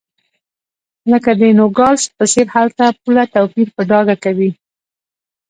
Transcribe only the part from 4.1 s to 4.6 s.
کوي.